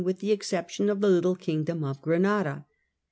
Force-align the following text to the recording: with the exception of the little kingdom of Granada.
with 0.03 0.17
the 0.19 0.31
exception 0.31 0.89
of 0.89 0.99
the 0.99 1.07
little 1.07 1.35
kingdom 1.35 1.83
of 1.83 2.01
Granada. 2.01 2.65